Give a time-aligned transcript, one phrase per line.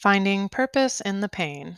[0.00, 1.76] Finding Purpose in the Pain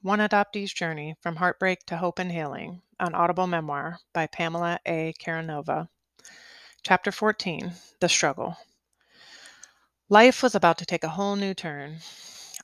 [0.00, 5.12] One Adoptee's Journey from Heartbreak to Hope and Healing, an audible memoir by Pamela A.
[5.20, 5.90] Karanova.
[6.82, 8.56] Chapter 14 The Struggle.
[10.08, 11.98] Life was about to take a whole new turn.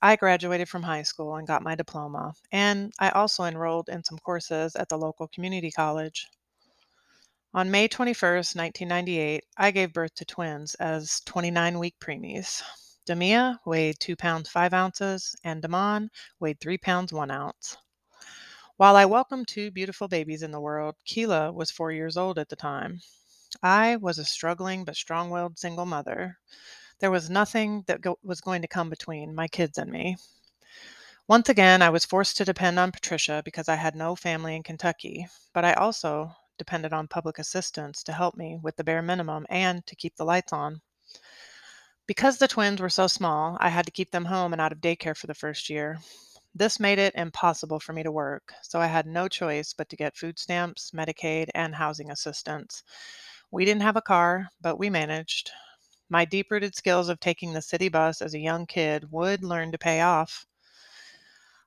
[0.01, 4.17] I graduated from high school and got my diploma, and I also enrolled in some
[4.21, 6.29] courses at the local community college.
[7.53, 12.63] On May 21st, 1998, I gave birth to twins as 29 week preemies.
[13.07, 16.09] Damia weighed 2 pounds 5 ounces, and Damond
[16.41, 17.77] weighed 3 pounds 1 ounce.
[18.77, 22.49] While I welcomed two beautiful babies in the world, Keila was four years old at
[22.49, 23.01] the time.
[23.63, 26.39] I was a struggling but strong willed single mother.
[26.99, 30.17] There was nothing that go- was going to come between my kids and me.
[31.29, 34.63] Once again, I was forced to depend on Patricia because I had no family in
[34.63, 39.47] Kentucky, but I also depended on public assistance to help me with the bare minimum
[39.51, 40.81] and to keep the lights on.
[42.07, 44.81] Because the twins were so small, I had to keep them home and out of
[44.81, 45.99] daycare for the first year.
[46.55, 49.97] This made it impossible for me to work, so I had no choice but to
[49.97, 52.83] get food stamps, Medicaid, and housing assistance.
[53.51, 55.51] We didn't have a car, but we managed.
[56.11, 59.73] My deep rooted skills of taking the city bus as a young kid would learn
[59.73, 60.47] to pay off.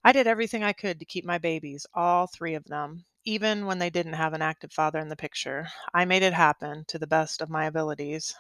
[0.04, 3.80] I did everything I could to keep my babies, all three of them, even when
[3.80, 5.68] they didn't have an active father in the picture.
[5.94, 8.36] I made it happen to the best of my abilities.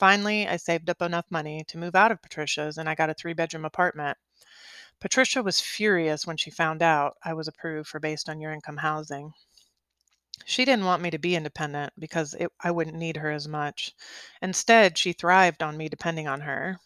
[0.00, 3.14] Finally, I saved up enough money to move out of Patricia's and I got a
[3.14, 4.18] three bedroom apartment.
[5.00, 8.78] Patricia was furious when she found out I was approved for based on your income
[8.78, 9.34] housing.
[10.44, 13.94] She didn't want me to be independent because it, I wouldn't need her as much.
[14.42, 16.80] Instead, she thrived on me depending on her.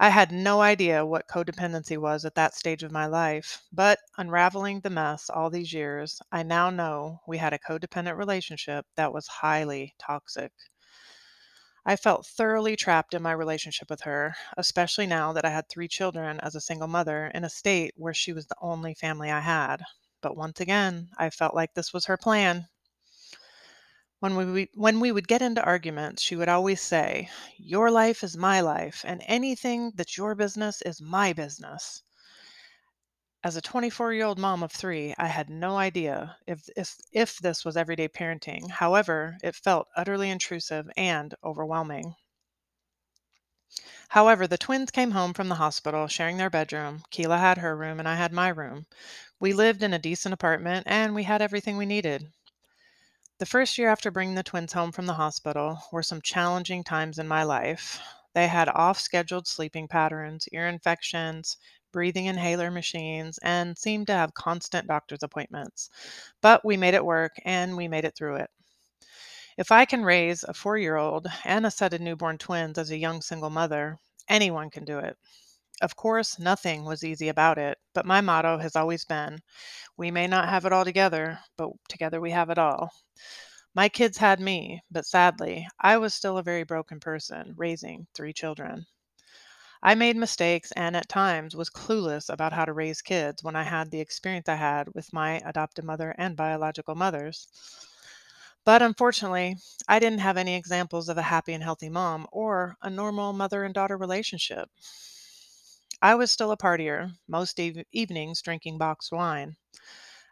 [0.00, 4.80] I had no idea what codependency was at that stage of my life, but unraveling
[4.80, 9.26] the mess all these years, I now know we had a codependent relationship that was
[9.28, 10.52] highly toxic.
[11.86, 15.88] I felt thoroughly trapped in my relationship with her, especially now that I had three
[15.88, 19.40] children as a single mother in a state where she was the only family I
[19.40, 19.82] had.
[20.20, 22.68] But once again, I felt like this was her plan.
[24.18, 28.36] When we, when we would get into arguments, she would always say, Your life is
[28.36, 32.02] my life, and anything that's your business is my business.
[33.44, 37.38] As a 24 year old mom of three, I had no idea if, if, if
[37.38, 38.70] this was everyday parenting.
[38.70, 42.16] However, it felt utterly intrusive and overwhelming.
[44.08, 47.02] However, the twins came home from the hospital sharing their bedroom.
[47.10, 48.86] Keila had her room and I had my room.
[49.38, 52.32] We lived in a decent apartment and we had everything we needed.
[53.36, 57.18] The first year after bringing the twins home from the hospital were some challenging times
[57.18, 58.00] in my life.
[58.32, 61.58] They had off scheduled sleeping patterns, ear infections,
[61.94, 65.90] breathing inhaler machines, and seemed to have constant doctor's appointments.
[66.42, 68.50] But we made it work and we made it through it.
[69.56, 72.92] If I can raise a four year old and a set of newborn twins as
[72.92, 75.18] a young single mother, anyone can do it.
[75.82, 79.42] Of course, nothing was easy about it, but my motto has always been
[79.96, 82.90] we may not have it all together, but together we have it all.
[83.74, 88.32] My kids had me, but sadly, I was still a very broken person, raising three
[88.32, 88.86] children.
[89.84, 93.62] I made mistakes and at times was clueless about how to raise kids when I
[93.62, 97.46] had the experience I had with my adoptive mother and biological mothers.
[98.66, 99.56] But unfortunately,
[99.88, 103.64] I didn't have any examples of a happy and healthy mom or a normal mother
[103.64, 104.68] and daughter relationship.
[106.00, 109.56] I was still a partier, most eve- evenings drinking boxed wine.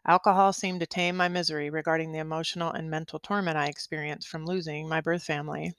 [0.06, 4.46] Alcohol seemed to tame my misery regarding the emotional and mental torment I experienced from
[4.46, 5.74] losing my birth family.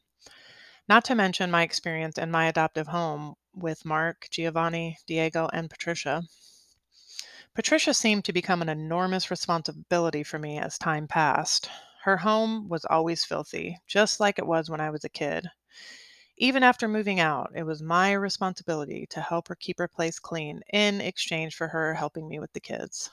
[0.87, 6.23] Not to mention my experience in my adoptive home with Mark, Giovanni, Diego, and Patricia.
[7.53, 11.69] Patricia seemed to become an enormous responsibility for me as time passed.
[12.03, 15.47] Her home was always filthy, just like it was when I was a kid.
[16.37, 20.61] Even after moving out, it was my responsibility to help her keep her place clean
[20.73, 23.11] in exchange for her helping me with the kids.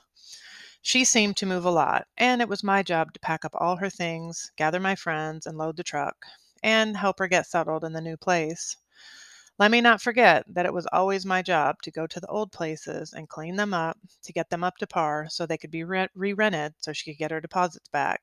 [0.81, 3.77] She seemed to move a lot, and it was my job to pack up all
[3.77, 6.25] her things, gather my friends, and load the truck,
[6.63, 8.75] and help her get settled in the new place.
[9.61, 12.51] Let me not forget that it was always my job to go to the old
[12.51, 15.85] places and clean them up to get them up to par so they could be
[15.85, 18.23] re rented so she could get her deposits back.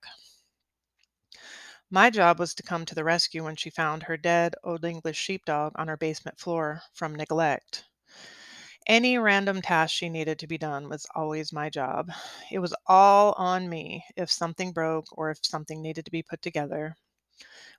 [1.90, 5.18] My job was to come to the rescue when she found her dead Old English
[5.18, 7.86] sheepdog on her basement floor from neglect.
[8.88, 12.12] Any random task she needed to be done was always my job.
[12.50, 16.42] It was all on me if something broke or if something needed to be put
[16.42, 16.96] together.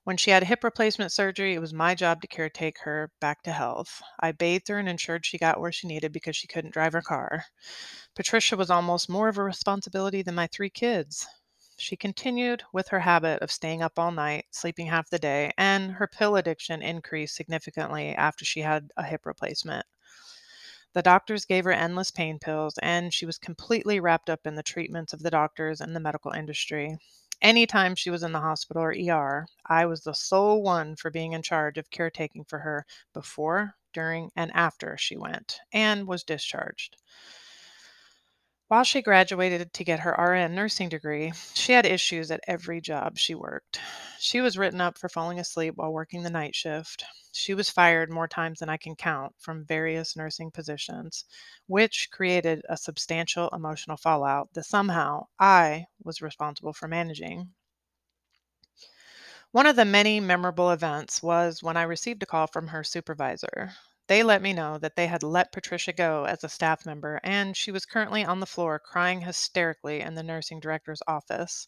[0.09, 3.53] When she had hip replacement surgery, it was my job to caretake her back to
[3.53, 4.01] health.
[4.19, 7.03] I bathed her and ensured she got where she needed because she couldn't drive her
[7.03, 7.45] car.
[8.15, 11.27] Patricia was almost more of a responsibility than my three kids.
[11.77, 15.93] She continued with her habit of staying up all night, sleeping half the day, and
[15.93, 19.85] her pill addiction increased significantly after she had a hip replacement.
[20.95, 24.63] The doctors gave her endless pain pills, and she was completely wrapped up in the
[24.63, 26.97] treatments of the doctors and the medical industry.
[27.43, 31.33] Anytime she was in the hospital or ER, I was the sole one for being
[31.33, 36.97] in charge of caretaking for her before, during, and after she went and was discharged.
[38.69, 43.17] While she graduated to get her RN nursing degree, she had issues at every job
[43.17, 43.81] she worked.
[44.19, 47.03] She was written up for falling asleep while working the night shift.
[47.33, 51.25] She was fired more times than I can count from various nursing positions,
[51.67, 57.55] which created a substantial emotional fallout that somehow I was responsible for managing.
[59.51, 63.73] One of the many memorable events was when I received a call from her supervisor.
[64.09, 67.55] They let me know that they had let Patricia go as a staff member, and
[67.55, 71.67] she was currently on the floor crying hysterically in the nursing director's office.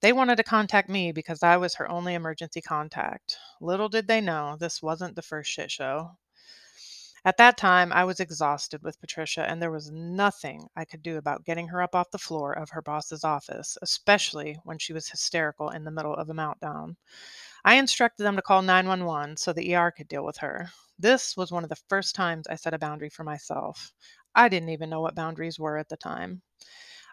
[0.00, 3.38] They wanted to contact me because I was her only emergency contact.
[3.62, 6.18] Little did they know this wasn't the first shit show.
[7.24, 11.16] At that time, I was exhausted with Patricia, and there was nothing I could do
[11.16, 15.08] about getting her up off the floor of her boss's office, especially when she was
[15.08, 16.96] hysterical in the middle of a meltdown.
[17.64, 20.68] I instructed them to call 911 so the ER could deal with her.
[20.98, 23.92] This was one of the first times I set a boundary for myself.
[24.34, 26.42] I didn't even know what boundaries were at the time.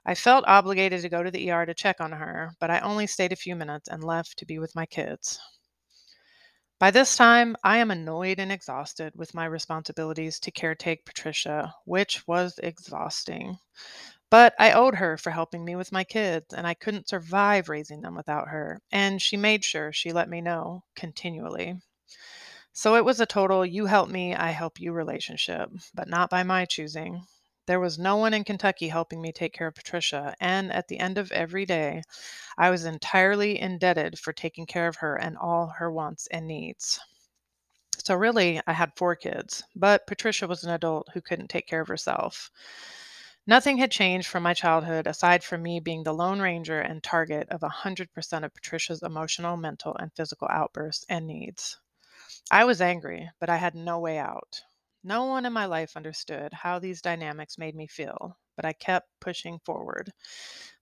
[0.06, 3.08] I felt obligated to go to the ER to check on her, but I only
[3.08, 5.40] stayed a few minutes and left to be with my kids.
[6.80, 12.28] By this time, I am annoyed and exhausted with my responsibilities to caretake Patricia, which
[12.28, 13.58] was exhausting.
[14.30, 18.02] But I owed her for helping me with my kids, and I couldn't survive raising
[18.02, 18.82] them without her.
[18.92, 21.82] And she made sure she let me know continually.
[22.74, 26.44] So it was a total you help me, I help you relationship, but not by
[26.44, 27.26] my choosing.
[27.66, 31.00] There was no one in Kentucky helping me take care of Patricia, and at the
[31.00, 32.02] end of every day,
[32.58, 37.00] I was entirely indebted for taking care of her and all her wants and needs.
[38.04, 41.82] So, really, I had four kids, but Patricia was an adult who couldn't take care
[41.82, 42.52] of herself.
[43.46, 47.50] Nothing had changed from my childhood aside from me being the Lone Ranger and target
[47.50, 51.78] of 100% of Patricia's emotional, mental, and physical outbursts and needs.
[52.52, 54.62] I was angry, but I had no way out.
[55.04, 59.10] No one in my life understood how these dynamics made me feel, but I kept
[59.20, 60.14] pushing forward.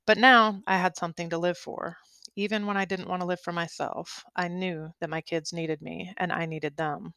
[0.06, 1.98] But now I had something to live for.
[2.36, 5.82] Even when I didn't want to live for myself, I knew that my kids needed
[5.82, 7.14] me and I needed them.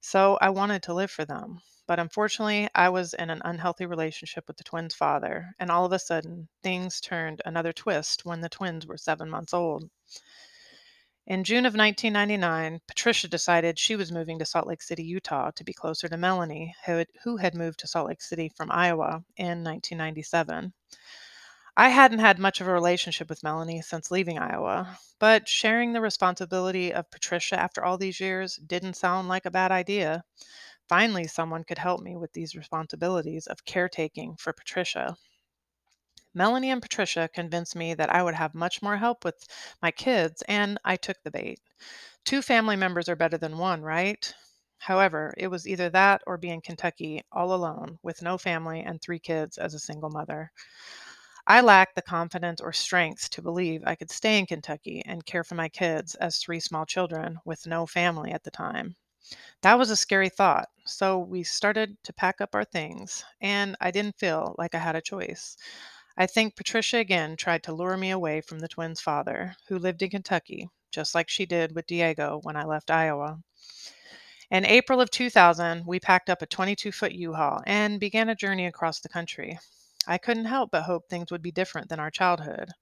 [0.00, 1.60] So I wanted to live for them.
[1.86, 5.92] But unfortunately, I was in an unhealthy relationship with the twins' father, and all of
[5.92, 9.90] a sudden, things turned another twist when the twins were seven months old.
[11.28, 15.62] In June of 1999, Patricia decided she was moving to Salt Lake City, Utah to
[15.62, 20.72] be closer to Melanie, who had moved to Salt Lake City from Iowa in 1997.
[21.76, 26.00] I hadn't had much of a relationship with Melanie since leaving Iowa, but sharing the
[26.00, 30.24] responsibility of Patricia after all these years didn't sound like a bad idea.
[30.88, 35.14] Finally, someone could help me with these responsibilities of caretaking for Patricia.
[36.38, 39.46] Melanie and Patricia convinced me that I would have much more help with
[39.82, 41.60] my kids, and I took the bait.
[42.24, 44.32] Two family members are better than one, right?
[44.78, 49.02] However, it was either that or be in Kentucky all alone with no family and
[49.02, 50.52] three kids as a single mother.
[51.48, 55.42] I lacked the confidence or strength to believe I could stay in Kentucky and care
[55.42, 58.94] for my kids as three small children with no family at the time.
[59.62, 60.68] That was a scary thought.
[60.86, 64.96] So we started to pack up our things, and I didn't feel like I had
[64.96, 65.56] a choice.
[66.20, 70.02] I think Patricia again tried to lure me away from the twins' father, who lived
[70.02, 73.38] in Kentucky, just like she did with Diego when I left Iowa.
[74.50, 78.34] In April of 2000, we packed up a 22 foot U Haul and began a
[78.34, 79.60] journey across the country.
[80.08, 82.72] I couldn't help but hope things would be different than our childhood.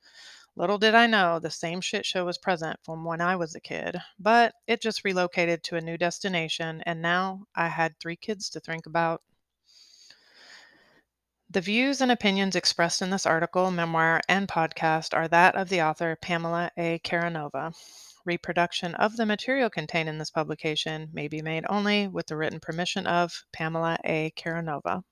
[0.55, 3.61] Little did I know the same shit show was present from when I was a
[3.61, 8.49] kid, but it just relocated to a new destination, and now I had three kids
[8.49, 9.21] to think about.
[11.49, 15.81] The views and opinions expressed in this article, memoir, and podcast are that of the
[15.81, 16.99] author Pamela A.
[16.99, 17.73] Karanova.
[18.25, 22.59] Reproduction of the material contained in this publication may be made only with the written
[22.59, 24.33] permission of Pamela A.
[24.37, 25.05] Karanova.